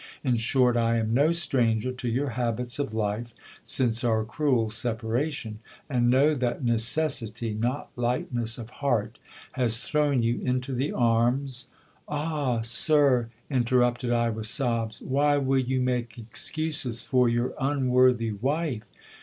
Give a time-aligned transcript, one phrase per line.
[0.23, 5.59] In short, I am no stranger to your habits of life since our cruel separation;
[5.87, 9.19] and know that ne cessity, not lightness of heart,
[9.51, 11.67] has thrown you into the arms
[12.09, 12.61] Ah!
[12.61, 18.87] sir, inter rupted I with sobs, why will you make excuses for your unworthy wife